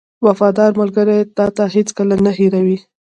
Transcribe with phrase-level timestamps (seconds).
[0.27, 1.17] •وفادار ملګری
[1.57, 2.77] تا هېڅکله نه هېروي.